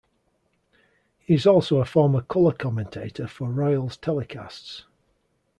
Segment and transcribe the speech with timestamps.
[1.19, 4.85] He is also a former color commentator for Royals telecasts.